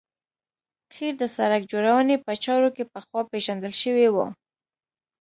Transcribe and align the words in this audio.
قیر 0.93 1.13
د 1.19 1.23
سرک 1.35 1.61
جوړونې 1.71 2.15
په 2.25 2.31
چارو 2.43 2.69
کې 2.75 2.89
پخوا 2.93 3.21
پیژندل 3.31 3.73
شوی 3.81 4.07
و 4.11 4.17